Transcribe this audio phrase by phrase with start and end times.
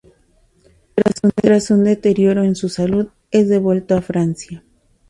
[1.35, 4.63] Tras un deterioro en su salud es devuelto a Francia.